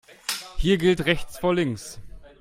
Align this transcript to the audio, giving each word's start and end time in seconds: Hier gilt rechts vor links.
Hier 0.57 0.79
gilt 0.79 1.05
rechts 1.05 1.37
vor 1.37 1.53
links. 1.53 1.99